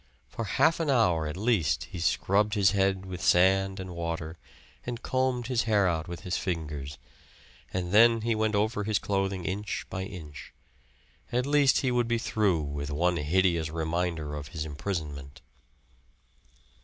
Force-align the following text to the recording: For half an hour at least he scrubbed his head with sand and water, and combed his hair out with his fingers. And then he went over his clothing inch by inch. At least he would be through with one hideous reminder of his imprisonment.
For 0.27 0.45
half 0.45 0.79
an 0.79 0.89
hour 0.89 1.27
at 1.27 1.37
least 1.37 1.83
he 1.91 1.99
scrubbed 1.99 2.55
his 2.55 2.71
head 2.71 3.05
with 3.05 3.21
sand 3.21 3.79
and 3.79 3.91
water, 3.91 4.39
and 4.83 5.03
combed 5.03 5.45
his 5.45 5.65
hair 5.65 5.87
out 5.87 6.07
with 6.07 6.21
his 6.21 6.37
fingers. 6.37 6.97
And 7.71 7.91
then 7.91 8.21
he 8.21 8.33
went 8.33 8.55
over 8.55 8.83
his 8.83 8.97
clothing 8.97 9.45
inch 9.45 9.85
by 9.91 10.01
inch. 10.05 10.53
At 11.31 11.45
least 11.45 11.81
he 11.81 11.91
would 11.91 12.07
be 12.07 12.17
through 12.17 12.61
with 12.61 12.89
one 12.89 13.17
hideous 13.17 13.69
reminder 13.69 14.33
of 14.33 14.47
his 14.47 14.65
imprisonment. 14.65 15.39